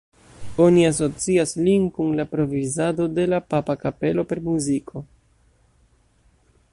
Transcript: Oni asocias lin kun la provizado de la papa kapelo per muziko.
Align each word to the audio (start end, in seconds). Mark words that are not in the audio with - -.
Oni 0.63 0.85
asocias 0.91 1.51
lin 1.67 1.85
kun 1.97 2.09
la 2.19 2.25
provizado 2.31 3.07
de 3.19 3.27
la 3.35 3.41
papa 3.55 3.75
kapelo 3.85 4.27
per 4.33 4.45
muziko. 4.49 5.05